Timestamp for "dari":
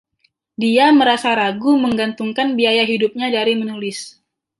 3.37-3.53